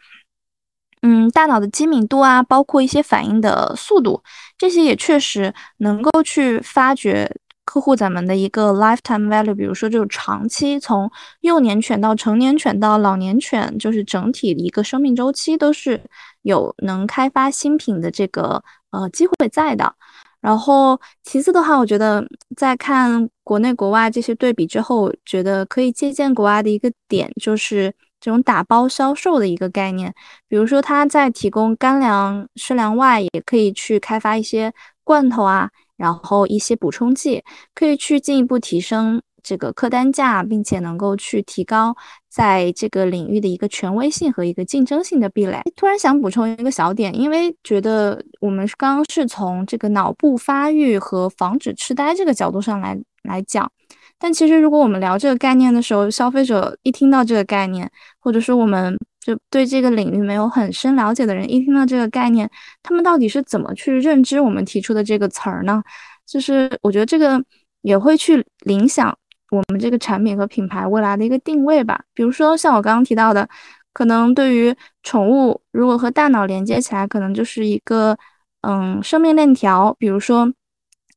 [1.01, 4.21] 嗯大脑的机敏度啊，包括一些反应的速度，
[4.57, 7.31] 这些也确实能够去发掘。
[7.71, 16.01] 客户咱们的一个 lifetime value，比如说就是长期从幼年犬到成年犬到老年犬，就是整体一个生命周期都是
[16.41, 19.95] 有能开发新品的这个呃机会在的。
[20.41, 30.13] 然后其次的话，我觉得在看国内国外这些对比之后，觉得可以借鉴国外的一个点，就是这种打包销售的一个概念。
[30.49, 34.73] 比如说他在提供干粮、湿粮外，也可以去开发一些
[35.05, 35.69] 罐头啊。
[36.01, 37.43] 然后一些补充剂
[37.75, 41.95] 可以去进一步提升这个客单价，并且能够去提高
[42.27, 45.61] 在这个领域的一个权威性和一个竞争性的壁垒。
[45.75, 53.71] 突然想补充一个小点，因为觉得我们刚刚是从这个脑部发育和防止痴呆这个角度上来来讲，
[54.17, 57.87] 但其实如果我们聊这个概念的时候，消费者一听到这个概念，
[58.19, 58.97] 或者说我们。
[59.21, 62.49] 就对这个领域没有很深了解的人，一听到这个概念，
[62.81, 65.83] 他们到底是怎么去认知我们提出的这个词儿呢？
[66.25, 67.39] 就是我觉得这个
[67.83, 69.15] 也会去影响
[69.51, 72.03] 我们这个产品和品牌未来的一个定位吧。
[72.15, 73.47] 比如说像我刚刚提到的，
[73.93, 78.17] 可能对于宠物，如果和大脑连接起来，可能就是一个
[78.61, 79.95] 嗯生命链条。
[79.99, 80.51] 比如说，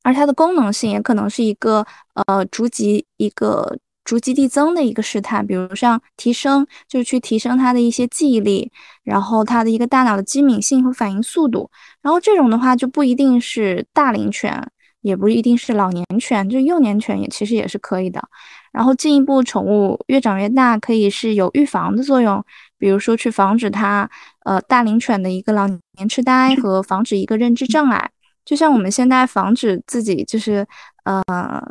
[0.02, 1.86] 而它的功能性也可能是一个
[2.26, 3.78] 呃逐级一个。
[4.04, 8.70] 逐级递增的一个试探，比如像提升，就是去提升它的一些记忆力，
[9.02, 11.70] 然后它的一个大脑的机敏性和反应速度。
[12.02, 18.22] 然后这种的话就不一定是大龄犬，也不一定是老年犬，就幼年犬也其实也是可以的。
[18.72, 22.44] 然后进一步，宠物越长越大，可以是有预防的作用，
[22.76, 24.10] 比如说去防止它，
[24.44, 28.10] 呃，大龄犬的一个老年痴呆和防止一个认知障碍。
[28.44, 30.66] 就像我们现在防止自己就是
[31.04, 31.22] 呃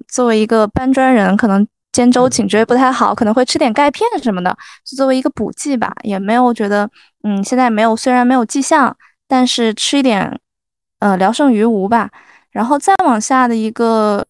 [0.08, 4.54] 作为一个搬砖人，可能肩周颈椎不太好，可能会吃点钙片什么的，
[4.84, 6.90] 就作为一个补剂吧，也没有觉得
[7.24, 8.94] 嗯现在没有虽然没有迹象，
[9.26, 10.38] 但是吃一点
[11.00, 12.10] 呃聊胜于无吧。
[12.52, 14.26] 然后再往下的一个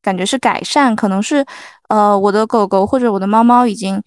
[0.00, 1.44] 感觉是改善，可能是
[1.88, 4.00] 呃我的狗狗或者我的猫猫已经。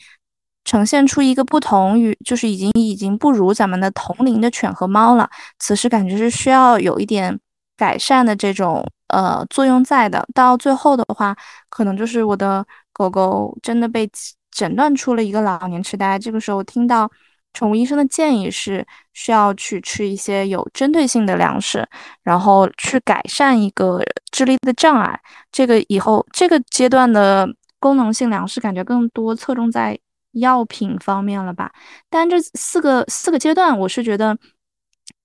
[0.65, 5.27] 呈现出一个不同于，就是已经已经不如咱们的同龄的犬和猫了。
[5.57, 7.39] 此时感觉是需要有一点
[7.75, 10.23] 改善的这种呃作用在的。
[10.35, 11.35] 到最后的话，
[11.69, 12.63] 可能就是我的
[12.99, 14.09] 狗狗真的被
[14.51, 16.19] 诊断出了一个老年痴呆。
[16.19, 17.09] 这个时候听到
[17.53, 21.87] 宠物医生的建议是需要去吃一些有针对性的粮食，
[22.23, 25.19] 然后去改善一个智力的障碍。
[25.51, 27.47] 这个以后这个阶段的
[27.79, 29.97] 功能性粮食感觉更多侧重在。
[30.33, 31.71] 药品方面了吧？
[32.07, 34.37] 但这四个四个阶段，我是觉得，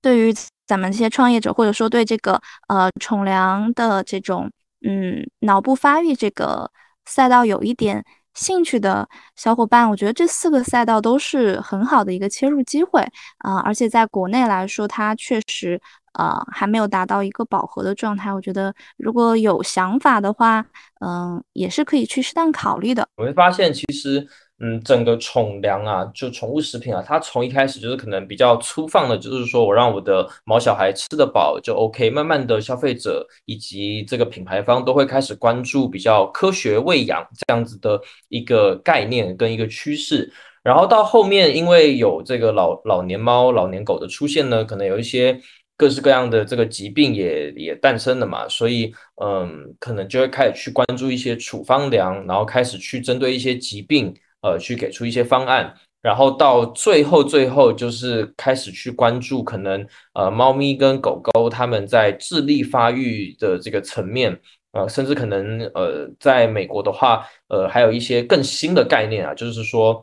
[0.00, 0.34] 对于
[0.66, 6.70] 咱们这些创业者，或者说对这个呃宠粮的这种嗯脑部发育这个
[7.06, 13.00] 赛道有一点兴趣的小伙伴，我觉得这四个赛道都是很好的一个切入机会
[13.38, 13.58] 啊！
[13.58, 15.80] 而且在国内来说，它确实
[16.14, 18.32] 呃还没有达到一个饱和的状态。
[18.32, 20.64] 我觉得如果有想法的话，
[21.00, 23.06] 嗯，也是可以去适当考虑的。
[23.16, 24.26] 我会发现，其实。
[24.60, 32.08] 嗯，整个宠粮啊，就宠物食品啊，它从一开始就是可能比较粗放的，就是说我让我的毛小孩吃得饱就 OK。
[32.08, 40.32] 慢慢的，消费者以及这个品牌方都会开始关注比较科学喂养这样子的一个概念跟一个趋势。
[40.62, 45.36] 然后到后面，因为有这个老老年猫、老年狗的出现呢，可能有一些
[45.76, 54.14] 各式各样的这个疾病也也诞生了嘛，所以嗯，可能就会开始去关注一些处方粮，然后开始去针对一些疾病。
[54.44, 64.38] 呃，去给出一些方案，然后到最后，最后就是开始去关注可能呃，猫咪跟狗狗它们在智力发育的这个层面，
[64.72, 70.00] 呃，甚至可能呃，在美国的话，呃，还有一些更新的概念啊，就是说。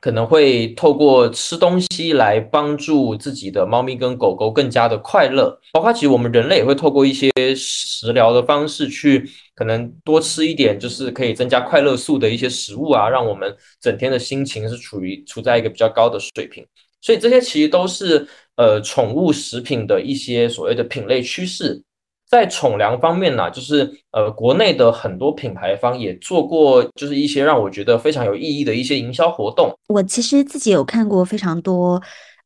[0.00, 16.66] 可能会透过吃东西来帮助自己的猫咪跟狗狗更加的快乐，包括其实我们人类也会透过一些食疗的方式去，可能多吃一点，就是可以增加快乐素的一些食物啊，让我们整天的心情是处于处在一个比较高的水平。
[17.02, 21.82] 所以这些其实都是呃宠物食品的一些所谓的品类趋势。
[22.30, 29.76] 在宠粮方面呢，就是呃，国内的很多品牌方也做过，就是一些让我觉得非常有意义的一些营销活动。
[29.88, 32.00] 我其实自己有看过非常多，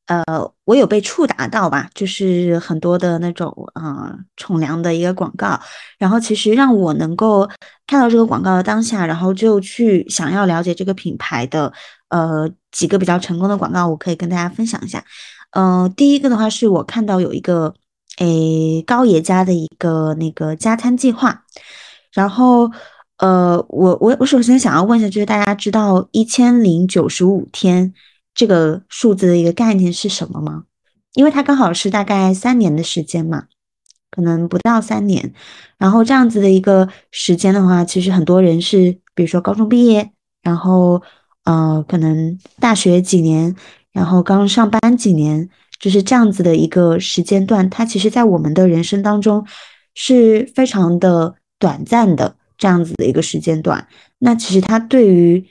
[0.06, 0.24] 呃，
[0.64, 5.60] 我有被触达到吧，就是很多的那种啊宠粮的一个广告，
[5.98, 7.46] 然后其实让我能够
[7.86, 11.70] 看到这个广告的当下，然后就去想要了解这个品牌的
[12.08, 15.04] 呃几个比较成功的广告，我可以跟大家分享一下。
[15.50, 17.74] 嗯，第一个的话是我看到有一个。
[18.18, 21.44] 诶，高爷家的一个那个加餐计划，
[22.12, 22.70] 然后，
[23.18, 27.92] 呃，我我我首先想要问一下，就是大家知道一千零九十五天
[28.32, 30.62] 这个数字的一个概念是什么吗？
[31.14, 33.46] 因为它刚好是大概三年的时间嘛，
[34.12, 35.34] 可能不到三年。
[35.76, 41.02] 然后这样子的一个时间的话，其实很多人是，比如说高中毕业，然后，
[41.42, 43.56] 呃，可能大学几年，
[43.90, 45.50] 然后刚上班几年。
[45.78, 49.46] 就是这样子的一个时间段，它其实，在我们的人生当中
[49.94, 53.86] 是非常的短暂的这样子的一个时间段。
[54.18, 55.44] 那其实它对于，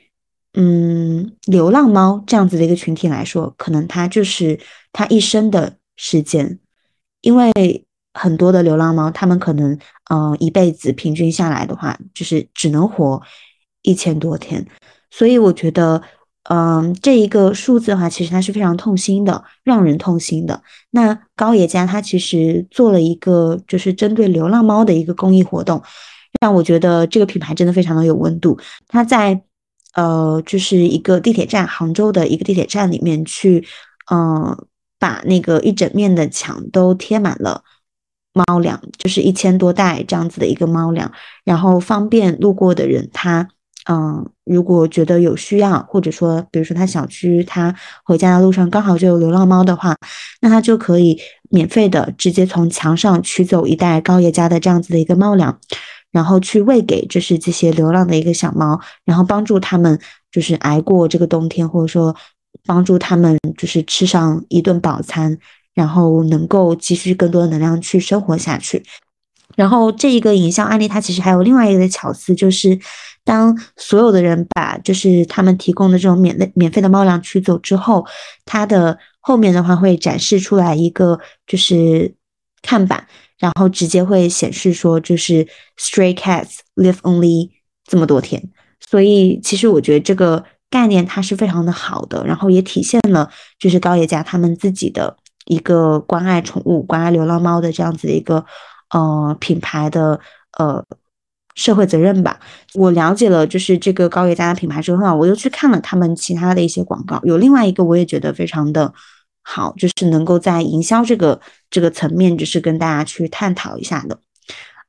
[0.53, 4.59] 嗯，流浪猫这样子的一个群体来说，可能它就是
[4.91, 6.59] 它一生的时间，
[7.21, 7.51] 因为
[8.13, 9.77] 很多的流浪猫，它们可能，
[10.09, 13.21] 嗯，一辈子平均下来的话，就是只能活
[13.81, 14.65] 一千多天。
[15.11, 16.01] 所以我觉得。
[16.49, 20.61] 嗯，这一个数字的话，其实它是非常痛心的，让人痛心的。
[20.91, 25.81] 那高野家他其实做了一个，就是针对流浪猫的一个公益活动，
[26.41, 28.59] 让我觉得这个品牌真的非常的有温度。
[28.89, 29.41] 他在
[29.93, 33.65] 呃，就是一个地铁站，杭州的一个地铁站里面去，
[34.11, 34.65] 嗯，
[34.99, 37.63] 把那个一整面的墙都贴满了
[38.33, 41.09] 猫粮，就是一千多袋这样子的一个猫粮，
[41.45, 43.47] 然后方便路过的人他。
[43.89, 47.75] 嗯，如果觉得有需要，或者说，比如说他小区他
[48.05, 49.95] 回家的路上刚好就有流浪猫的话，
[50.41, 51.19] 那他就可以
[51.49, 55.59] 免费的直接从墙上取走一袋高爷家的这样子的一个猫粮，
[56.11, 59.99] 然后去喂给就是这些流浪的一个小猫，然后帮助他们
[60.31, 62.15] 就是挨过这个冬天，或者说
[62.65, 65.37] 帮助他们就是吃上一顿饱餐，
[65.73, 68.81] 然后能够积蓄更多的能量去生活下去。
[69.55, 72.79] 然后这一个营销案例，它其实还有另外一个的巧思，就是
[73.25, 78.05] 当所有的人把就是他们提供的这种免费免费的猫粮取走之后，
[78.43, 81.17] 它的后面的话会展示出来一个
[81.47, 82.13] 就是
[82.61, 83.07] 看板，
[83.39, 85.47] 然后直接会显示说就是
[85.77, 87.49] stray cats live only
[87.85, 88.43] 这么多天。
[88.81, 95.15] 所以其实我觉得这个概念它是非常的好的，然后也体现了就是高野家他们自己的
[95.45, 98.43] 一个关爱宠物、关爱流浪猫的这样子的一个
[98.89, 100.19] 呃品牌的
[100.57, 100.83] 呃。
[101.55, 102.39] 社会责任吧，
[102.73, 108.91] 我了解了，就是这个高野家的品牌之后啊，我又去看了他们其他的一些广告，有另外一个我也觉得非常的
[109.43, 111.39] 好，就是能够在营销这个
[111.69, 114.19] 这个层面，就是跟大家去探讨一下的。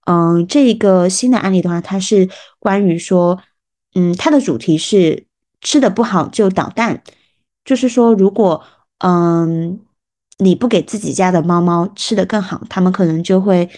[0.06, 3.38] 嗯，这个新的案例的话，它是关于说，
[3.94, 5.26] 嗯，它的主题是
[5.60, 7.02] 吃的不好就捣蛋，
[7.64, 8.62] 就是说，如果
[8.98, 9.78] 嗯
[10.38, 13.68] 你不给自己家的猫猫吃的更好，它们可能就会。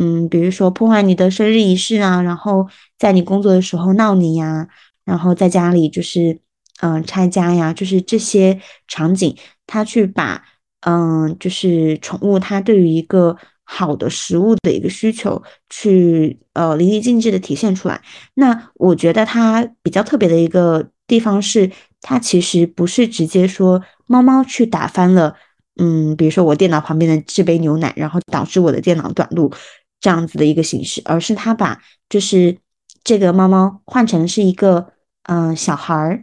[0.00, 2.68] 嗯，比如说破坏你的生日仪式啊，然后
[2.98, 4.68] 在你工作的时候闹你呀，
[5.04, 6.38] 然后在家里就是
[6.80, 9.36] 嗯拆家呀，就是这些场景，
[9.66, 10.42] 他去把
[10.82, 18.00] 嗯就是宠物它对于一个好的食物的一个需求去呃淋漓尽致的体现出来。
[18.34, 21.68] 那我觉得它比较特别的一个地方是，
[22.00, 25.34] 它其实不是直接说猫猫去打翻了，
[25.80, 29.52] 嗯，比如说我电脑旁边的这杯牛奶，然后导致我的电脑短路。
[30.00, 32.56] 这样子的一个形式，而是他把就是
[33.02, 34.92] 这个猫猫换成是一个
[35.24, 36.22] 嗯小孩儿，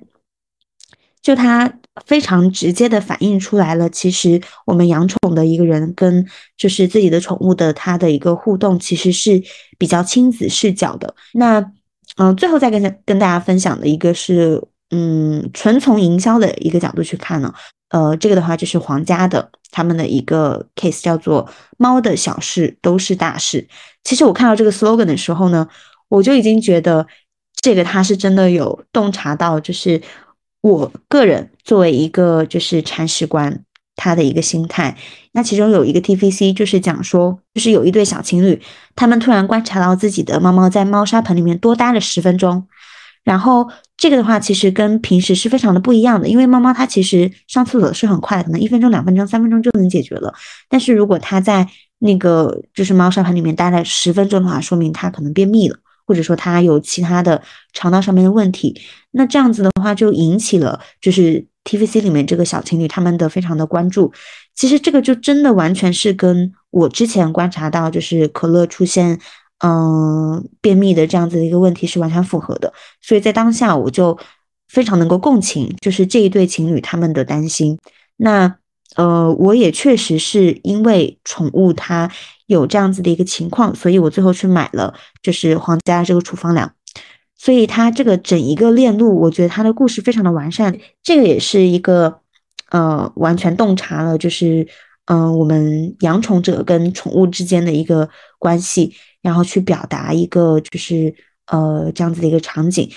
[1.21, 6.25] 就他非常直接的反映出来了，其实我们养宠的一个人跟
[6.57, 9.41] 就是自己的宠物的他的一个互动，其实是
[9.77, 11.15] 比较亲子视角的。
[11.33, 11.71] 那
[12.17, 14.61] 嗯，最后再跟跟大家分享的一个是
[14.91, 17.53] 嗯纯从营销的一个角度去看呢。
[17.89, 23.67] 呃，这个的话就是皇家的他们的一个 case，叫做“猫的小事都是大事”。
[24.03, 25.67] 其实我看到这个 slogan 的时候呢，
[26.09, 27.05] 我就已经觉得
[27.61, 30.01] 这个他是真的有洞察到，就是
[30.61, 33.63] 我个人作为一个就是铲屎官
[33.95, 34.97] 他的一个心态。
[35.33, 38.61] 那其中有一个 TVC 就是讲说，就是有一对小情侣，
[38.95, 42.67] 他们突然观察到自己的猫猫在猫砂盆里面多待了十分钟。
[43.25, 50.33] 然后这个的话，其实跟平时是非常的不一样的，因为猫猫它其实上厕所是很快，可能一分钟、两分钟、三分钟就能解决了。
[50.69, 51.67] 但是如果它在
[51.99, 57.41] 那个就是猫砂盆里面待了十分钟的话，说明它可能便秘了，或者说它有其他的
[57.73, 58.79] 肠道上面的问题。
[59.11, 64.13] 那这样子的话，就引起了就是 TVC 里面这个小情侣他们的非常的关注。
[64.53, 69.19] 其实这个就真的完全是跟我之前观察到，就是可乐出现。
[69.65, 74.15] 嗯，便秘的这样子的一个问题是完全符合的，所以在当下我就
[74.67, 77.79] 非常能够共情，就是这一对情侣他们的担心。
[78.17, 78.57] 那
[78.95, 82.11] 呃，我也确实是因为宠物它
[82.45, 84.93] 有这样子的一个情况，所以我最后去买了
[85.23, 86.71] 就是皇家这个处方粮。
[87.35, 90.77] 所以它这个整一个链路，我觉得它的故事非常的完善。
[91.01, 92.19] 这个也是一个
[92.69, 94.67] 呃，完全洞察了，就是
[95.05, 98.95] 嗯，我们养宠者跟宠物之间的一个关系。
[99.25, 101.11] 然后去表达一个就是
[101.47, 102.87] 呃这样子的一个场景，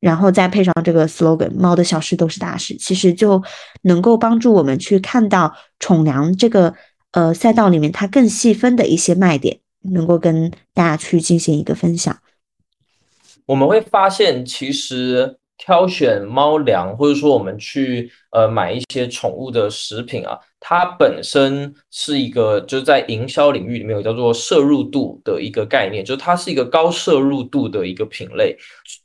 [0.00, 3.40] 然后再配上这个 slogan“ 猫的小事都是大事”，其实就
[3.82, 6.74] 能够帮助我们去看到宠粮这个
[7.12, 12.18] 呃赛道里面它更细分的一些卖点，能够跟大家去进行一个分享。
[13.46, 20.38] 我们会发现，其实挑选猫粮，或者说我们去呃买一些宠物的食品啊。
[20.60, 28.56] 它本身是一个，就是在营销领域里面有叫做摄入度的一个概念，就是它是一个高摄入度的一个品类。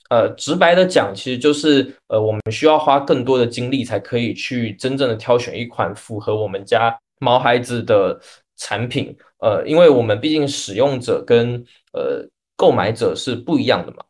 [0.09, 8.19] 呃，直白的讲，其实就是呃，我们需要花更多的精力才可以去真正的挑选一款符合我们家毛孩子的
[8.57, 9.15] 产品。
[9.39, 14.03] 呃，因为我们毕竟使用者跟呃购买者是不一样的嘛。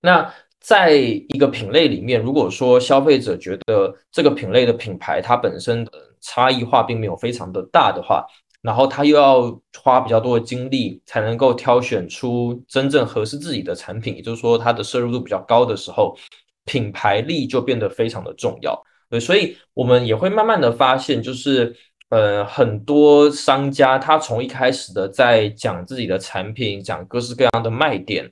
[0.00, 0.32] 那
[0.62, 5.90] 在一个品类里面，如果说消费者觉得这个品类的品牌它本身的
[6.20, 8.24] 差异化并没有非常的大的话，
[8.62, 16.16] 然后他又要花比较多的精力才能够挑选出真正合适自己的产品，也就是说它的摄入度比较高的时候，
[16.64, 18.80] 品牌力就变得非常的重要。
[19.10, 21.74] 对，所以我们也会慢慢的发现，就是
[22.10, 28.30] 呃很多商家他从一开始的在讲自己的产品，讲各式各样的卖点，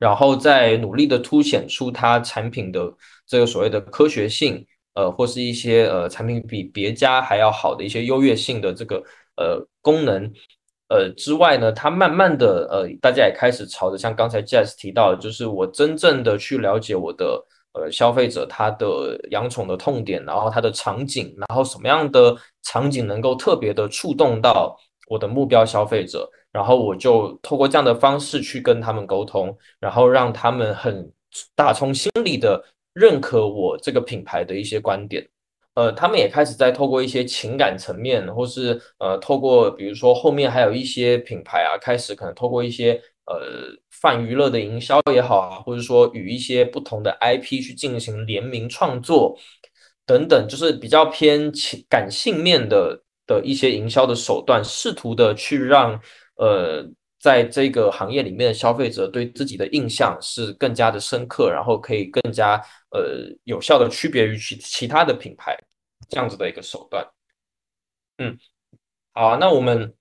[0.00, 2.92] 然后再努力的凸显出它产品的
[3.24, 4.66] 这个所谓的科学性。
[4.94, 8.96] 呃，或是一些呃产品比别家还要好的一些优越性的这个
[9.36, 10.30] 呃功能，
[10.88, 17.40] 呃之外呢，它慢慢的呃，大家也开始朝着像刚才 Jazz 提到的，就是我真正的去了解我的
[17.72, 24.76] 呃消费者他的养宠的痛点，然后他的场景，然后什么样的场景能够特别的触动到
[25.08, 31.10] 我的目标消费者，然后我就透过这样的方式去跟他们沟通，然后让他们很
[31.54, 32.64] 打从心里的。
[32.92, 35.24] 认可我这个品牌的一些观点，
[35.74, 43.38] 呃，他们也开始在透过一些情感层面，或是呃，透过比如说后面还有一些品牌啊，开始可能透过一些呃
[43.90, 49.38] 泛娱乐的营销也好啊，或者说与一些不同的 IP 去进行联名创作
[50.04, 55.98] 等等，就是比较偏情感性面的的一些营销的手段，试图的去让
[56.40, 56.90] 呃。
[57.22, 62.56] 在这个行业里面的消费者对自己的印象是更加的深刻，然后可以更加
[62.92, 65.54] 呃有效的区别于其其他的品牌
[66.08, 67.06] 这样子的一个手段。
[68.16, 68.38] 嗯，
[69.12, 69.94] 好，那我们。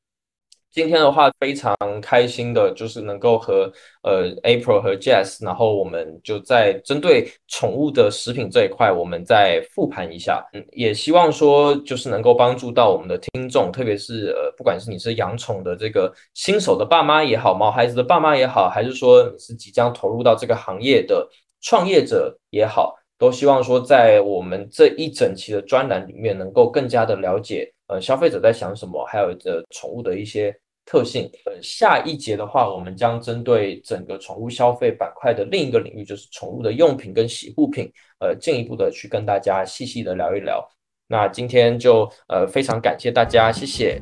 [0.71, 3.71] 今天的话非常开心的，就是能够和
[4.03, 10.47] 呃 April 和 Jess，然后我们就在针对宠物的食品这一块，我们再复盘一下。
[10.53, 21.27] 嗯，也希望说就是能够帮助到我们的听众，特别是呃不管是你是养宠的这个新手的爸妈也好，毛孩子的爸妈也好，还是说是即将投入到这个行业的
[21.61, 27.73] 创业者也好，都希望说在我们这一整期的专栏里面，能够更加的了解。
[27.89, 29.03] 呃，消费者在想什么？
[29.05, 31.29] 还有这宠物的一些特性。
[31.45, 40.63] 呃，下一节的话，我们将针对整个宠物消费板块的另一个领域，就是宠物的用品跟洗护品，呃，进一步的去跟大家细细的聊一聊。
[41.07, 43.99] 那今天就呃非常感谢大家，谢谢，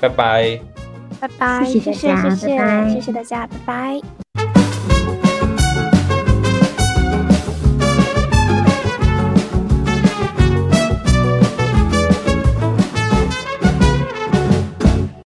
[0.00, 0.60] 拜拜，
[1.20, 4.37] 拜拜，谢谢谢谢谢谢大家，拜拜。